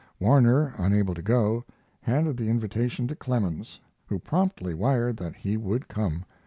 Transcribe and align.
Warner, 0.19 0.73
unable 0.79 1.13
to 1.13 1.21
go, 1.21 1.63
handed 2.01 2.35
the 2.35 2.49
invitation 2.49 3.07
to 3.07 3.15
Clemens, 3.15 3.79
who 4.07 4.17
promptly 4.17 4.73
wired 4.73 5.17
that 5.17 5.35
he 5.35 5.57
would 5.57 5.87
come. 5.87 6.25